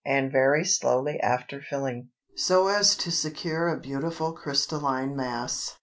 [0.03, 5.77] and very slowly after filling, so as to secure a beautiful crystalline mass.